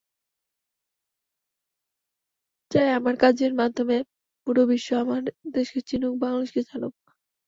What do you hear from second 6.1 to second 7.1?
বাংলাদেশকে জানুক।